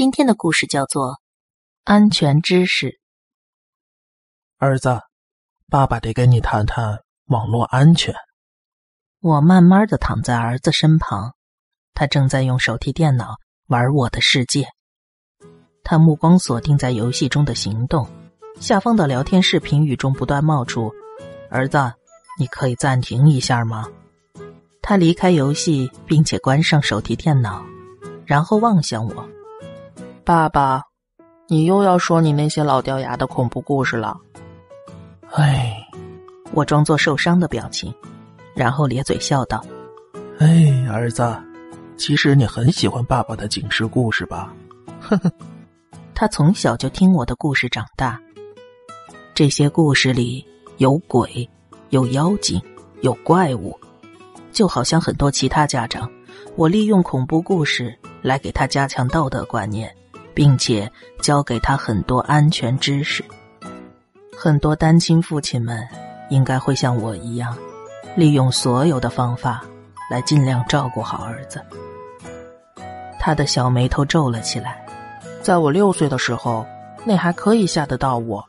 [0.00, 1.08] 今天的故事叫做
[1.84, 2.86] 《安全知识》。
[4.56, 4.98] 儿子，
[5.68, 8.14] 爸爸得跟你谈谈网络安全。
[9.20, 11.34] 我慢慢的躺在儿子身旁，
[11.92, 13.34] 他正在用手提电脑
[13.66, 14.62] 玩《我的世界》，
[15.84, 18.08] 他目光锁定在游戏中的行动，
[18.58, 20.90] 下方的聊天视频语中不断冒出
[21.52, 21.76] ：“儿子，
[22.38, 23.86] 你可以暂停一下吗？”
[24.80, 27.62] 他离开游戏，并且关上手提电脑，
[28.24, 29.28] 然后望向我。
[30.24, 30.82] 爸爸，
[31.48, 34.16] 你又要说你那些老掉牙的恐怖故事了。
[35.32, 35.76] 哎，
[36.52, 37.92] 我装作受伤的表情，
[38.54, 39.64] 然后咧嘴笑道
[40.38, 41.36] ：“哎，儿子，
[41.96, 44.52] 其实你很喜欢爸爸的警示故事吧？”
[45.00, 45.32] 呵呵，
[46.14, 48.20] 他从小就听我的故事长大。
[49.34, 50.46] 这些故事里
[50.76, 51.48] 有鬼，
[51.88, 52.60] 有妖精，
[53.00, 53.76] 有怪物，
[54.52, 56.08] 就好像很多其他家长，
[56.56, 59.92] 我利用恐怖故事来给他加强道德观念。
[60.40, 63.22] 并且教给他很多安全知识。
[64.34, 65.86] 很多单亲父亲们
[66.30, 67.54] 应该会像我一样，
[68.16, 69.62] 利用所有的方法
[70.10, 71.62] 来尽量照顾好儿子。
[73.18, 74.82] 他的小眉头皱了起来。
[75.42, 76.66] 在我六岁的时候，
[77.04, 78.42] 那还可以吓得到我，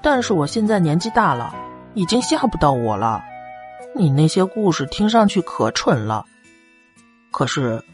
[0.00, 1.54] 但是我现在年纪大了，
[1.92, 3.22] 已经吓不到我了。
[3.94, 6.24] 你那些故事听上去可蠢了。
[7.30, 7.84] 可是，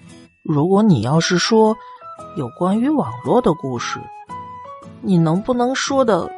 [0.45, 1.77] 如果你要是说……
[2.37, 4.01] 有关于网络的故事，
[5.01, 6.31] 你能不能说的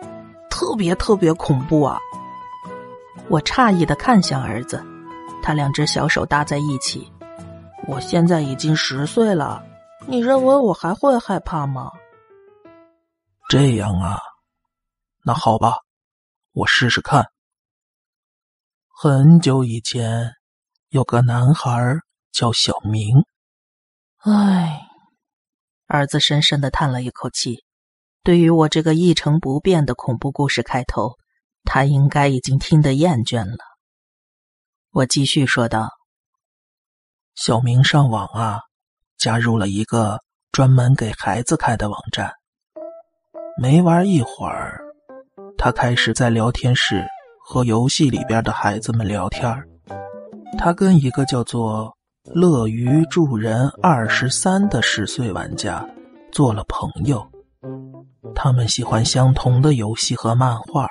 [0.49, 1.99] 特别特别恐怖啊？
[3.29, 4.83] 我诧异的看向儿子，
[5.43, 7.11] 他两只小手搭在一起。
[7.87, 9.63] 我现在已经十岁了，
[10.07, 11.91] 你认为我还会害怕吗？
[13.49, 14.19] 这样啊，
[15.25, 15.79] 那好吧，
[16.53, 17.27] 我试试看。
[18.89, 20.33] 很久以前，
[20.89, 21.99] 有个男孩
[22.33, 23.25] 叫小明。
[24.25, 24.89] 唉。
[25.93, 27.67] 儿子深深的叹了一口气，
[28.23, 31.19] 对于我这个一成不变的恐怖故事开头，
[31.65, 33.59] 他应该已经听得厌倦了。
[34.91, 35.91] 我继续说道
[37.37, 38.61] ：“小明上网啊，
[39.19, 40.19] 加入了一个
[40.51, 42.33] 专门给孩子开的网站。
[43.59, 44.81] 没玩一会儿，
[45.59, 47.05] 他开始在聊天室
[47.45, 49.55] 和游戏里边的孩子们聊天。
[50.57, 51.95] 他跟一个叫做……”
[52.31, 55.85] 乐于助人二十三的十岁玩家
[56.31, 57.21] 做了朋友，
[58.33, 60.87] 他们喜欢相同的游戏和漫画，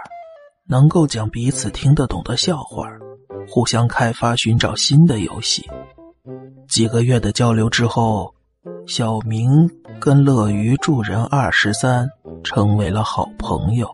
[0.67, 2.85] 能够讲彼此听得懂的笑话，
[3.47, 5.65] 互相开发寻找新的游戏。
[6.67, 8.35] 几个月的交流之后，
[8.85, 9.49] 小明
[10.01, 12.09] 跟乐于助人二十三
[12.43, 13.89] 成为了好朋友。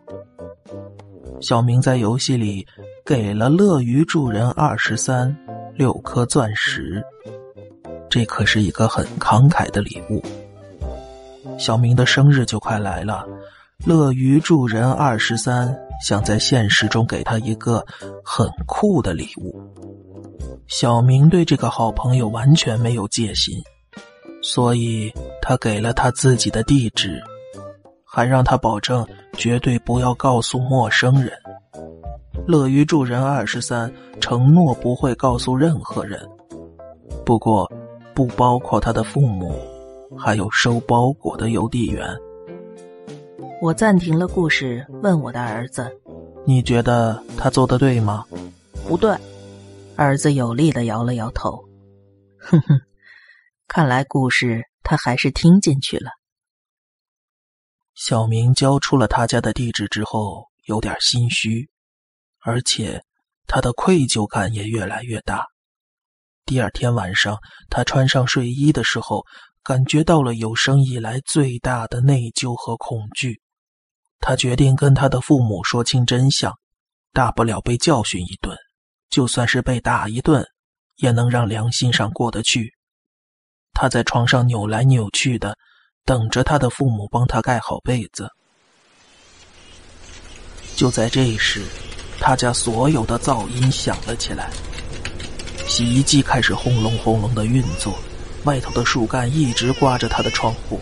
[1.40, 2.66] 小明在游戏里
[3.06, 5.38] 给了乐于助人二十三。
[5.78, 7.04] 六颗钻石，
[8.10, 10.24] 这可是一个很慷慨的礼物。
[11.60, 13.24] 小明的生日就快来了，
[13.86, 17.86] 乐于助人二十三想在现实中给他一个
[18.24, 19.56] 很酷的礼物。
[20.68, 23.54] 小明对这个好朋友完全没有戒心，
[24.42, 25.14] 所以
[25.44, 27.22] 他给了他自己的地址，
[28.04, 31.32] 还让他保证绝对不要告诉陌生人。
[32.48, 33.92] 乐于助人二十三
[34.22, 36.26] 承诺不会告诉任何人，
[37.26, 37.70] 不过
[38.16, 39.54] 不包括他的父母，
[40.18, 42.08] 还有收包裹的邮递员。
[43.62, 45.92] 我暂停了故事，问我的儿子
[46.48, 48.24] ：“你觉得他做的对吗
[48.88, 49.14] ？”“不对。”
[49.98, 51.62] 儿子有力的摇了摇头。
[52.38, 52.80] 哼哼，
[53.68, 56.12] 看来故事他还是听进去了。
[57.94, 61.68] 小明交出了他家的地址之后，有点心虚。
[62.48, 63.04] 而且，
[63.46, 65.48] 他的愧疚感也越来越大。
[66.46, 67.38] 第二天晚上，
[67.70, 69.26] 他穿上睡衣的时候，
[69.62, 73.42] 感觉到了有生以来最大的内疚和恐惧。
[74.22, 76.58] 他决定跟他的父母说清真相，
[77.12, 78.58] 大不了被教训一顿，
[79.10, 80.46] 就算是被打一顿，
[80.96, 82.74] 也能让良心上过得去。
[83.74, 85.58] 他在床上扭来扭去的，
[86.06, 88.30] 等着他的父母帮他盖好被子。
[90.78, 91.66] 就在这时，
[92.20, 94.50] 他家所有的噪音响了起来，
[95.68, 97.98] 洗衣机开始轰隆轰隆的运作，
[98.44, 100.80] 外头的树干一直刮着他的窗户，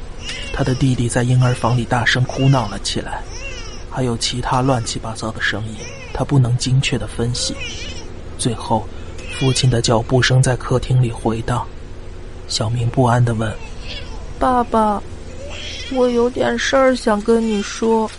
[0.53, 3.21] 他的弟弟在婴儿房里大声哭闹了起来，
[3.91, 5.75] 还有其他乱七八糟的声音，
[6.13, 7.55] 他不能精确的分析。
[8.37, 8.87] 最后，
[9.39, 11.65] 父亲的脚步声在客厅里回荡，
[12.47, 13.53] 小明不安的问
[14.39, 15.01] ：“爸爸，
[15.91, 18.09] 我有点事儿想跟你说。”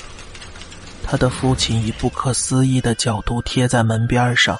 [1.07, 4.59] 他的父亲以不可思议的角度贴在门边上，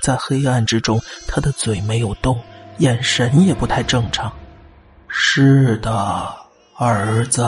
[0.00, 2.40] 在黑暗之中，他的嘴没有动，
[2.78, 4.32] 眼神也不太正常。
[5.08, 6.32] 是的，
[6.76, 7.44] 儿子。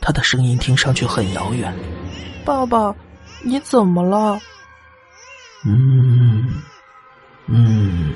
[0.00, 1.72] 他的声音听上去很遥远。
[2.44, 2.94] 爸爸，
[3.42, 4.38] 你怎么了？
[5.64, 6.46] 嗯，
[7.46, 8.12] 嗯。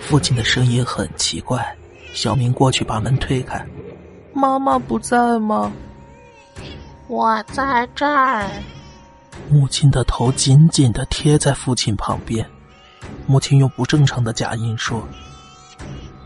[0.00, 1.64] 父亲的声音很奇怪。
[2.12, 3.64] 小明过去把门推开。
[4.34, 5.72] 妈妈不在吗？
[7.12, 8.48] 我在这儿。
[9.50, 12.48] 母亲的头紧紧的贴在父亲旁边。
[13.26, 15.06] 母亲用不正常的假音说：“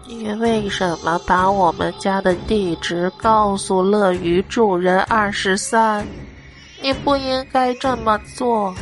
[0.06, 6.06] 你为什么把我们家的地址告诉乐于助人二十三？
[6.80, 8.72] 你不应该这么做。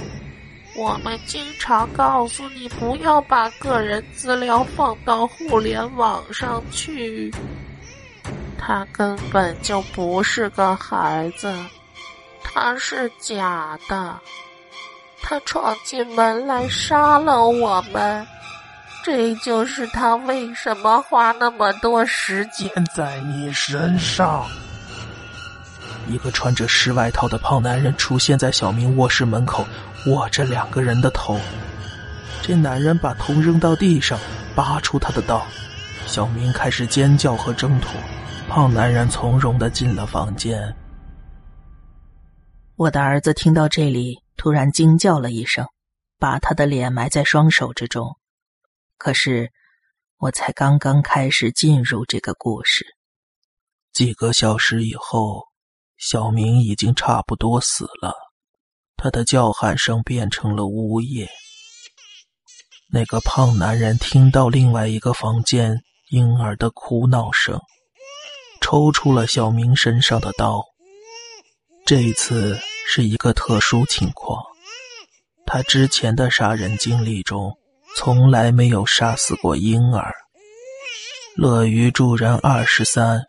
[0.76, 7.32] 我们经常告诉你不要把个人资料放到互联网上去。
[8.58, 11.50] 他根本就不是个孩子，
[12.44, 14.14] 他是假的。”
[15.26, 18.26] 他闯进门来杀了我们，
[19.02, 24.44] 这就是他为什么花那么多时间在你身上。
[26.06, 29.66] 一个穿着湿外套的胖男人出现在小明卧室门口，
[30.08, 31.40] 握着两个人的头。
[32.42, 34.18] 这男人把头扔到地上，
[34.54, 35.42] 拔出他的刀。
[36.06, 37.92] 小明开始尖叫和挣脱，
[38.46, 40.76] 胖男人从容的进了房间。
[42.76, 44.22] 我的儿子听到这里。
[44.36, 45.64] 突然惊叫了一声，
[46.18, 48.16] 把他的脸埋在双手之中。
[48.98, 49.52] 可是，
[50.18, 52.84] 我才刚刚开始进入这个故事。
[53.92, 55.44] 几个小时以后，
[55.96, 58.12] 小明已经差不多死了，
[58.96, 61.28] 他的叫喊声变成了呜咽。
[62.92, 65.80] 那个胖男人听到另外一个房间
[66.10, 67.60] 婴儿的哭闹声，
[68.60, 70.60] 抽出了小明身上的刀。
[71.86, 72.58] 这一次。
[72.86, 74.44] 是一个特殊情况，
[75.46, 77.50] 他之前的杀人经历中
[77.96, 80.14] 从来没有杀死过婴儿。
[81.34, 83.22] 乐于助人二十三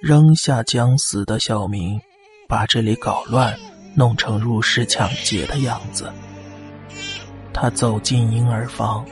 [0.00, 2.00] 扔下将死的小明，
[2.48, 3.58] 把这里搞乱，
[3.96, 6.10] 弄成入室抢劫的样子。
[7.52, 9.04] 他走进婴儿房，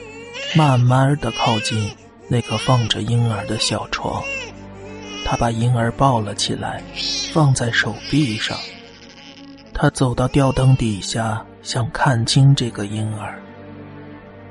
[0.55, 1.93] 慢慢的靠近
[2.29, 4.23] 那个放着婴儿的小床，
[5.27, 6.81] 他把婴儿抱了起来，
[7.33, 8.57] 放在手臂上。
[9.81, 13.41] 他走到吊灯底下，想看清这个婴儿。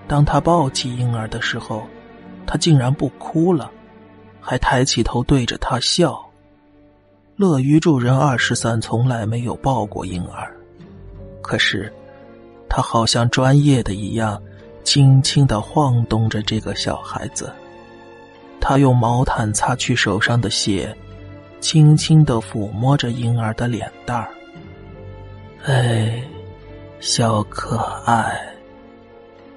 [0.07, 1.85] 当他抱起婴儿的时候，
[2.45, 3.69] 他竟然不哭了，
[4.39, 6.17] 还抬起头对着他笑。
[7.35, 10.49] 乐于助人二十三从来没有抱过婴儿，
[11.41, 11.91] 可是
[12.69, 14.41] 他好像专业的一样，
[14.85, 17.51] 轻轻的晃动着这个小孩子。
[18.61, 20.95] 他用毛毯擦去手上的血，
[21.59, 24.29] 轻轻的抚摸着婴儿的脸蛋儿。
[25.65, 26.23] 哎，
[26.99, 28.55] 小可爱，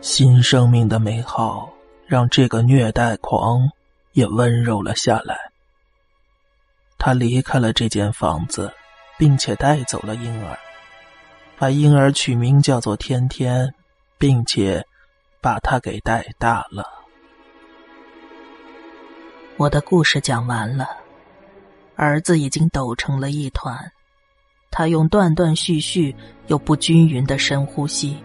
[0.00, 1.73] 新生命的美好
[2.06, 3.70] 让这个虐待狂
[4.12, 5.37] 也温柔了下来。
[6.99, 8.73] 他离开了这间房子，
[9.19, 10.58] 并且带走了婴儿，
[11.56, 13.73] 把婴儿取名叫做天天，
[14.19, 14.85] 并且
[15.41, 16.85] 把他给带大了。
[19.56, 20.88] 我的故事讲完了，
[21.94, 23.93] 儿子已经抖成了一团。
[24.70, 26.14] 他用断断续续
[26.46, 28.17] 又不均匀的深呼吸，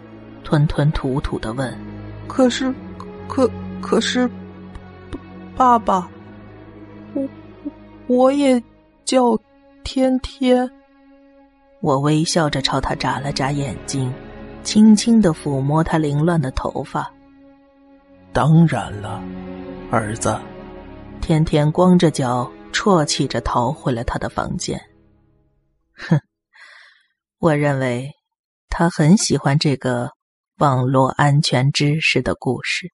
[0.43, 1.75] 吞吞吐吐的问
[2.27, 2.73] ：“可是，
[3.27, 3.49] 可
[3.81, 4.29] 可是，
[5.55, 6.07] 爸爸，
[7.13, 7.27] 我
[8.07, 8.61] 我也
[9.03, 9.37] 叫
[9.83, 10.69] 天天。”
[11.81, 14.13] 我微笑着朝他眨了眨眼睛，
[14.63, 17.11] 轻轻的抚摸他凌乱的头发。
[18.31, 19.21] 当然了，
[19.91, 20.37] 儿子。
[21.21, 24.79] 天天光着脚，啜泣着逃回了他的房间。
[25.95, 26.19] 哼。
[27.45, 28.09] 我认为，
[28.69, 30.09] 他很喜欢这个
[30.57, 32.91] 网络安全知识的故事。